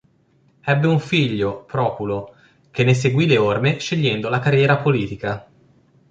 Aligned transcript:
Ebbe 0.63 0.87
un 0.87 0.99
figlio, 0.99 1.61
Proculo, 1.65 2.33
che 2.71 2.83
ne 2.83 2.95
seguì 2.95 3.27
le 3.27 3.37
orme 3.37 3.77
scegliendo 3.77 4.29
la 4.29 4.39
carriera 4.39 4.77
politica. 4.79 5.45